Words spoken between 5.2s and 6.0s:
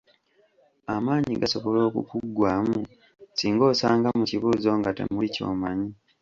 kyomanyi.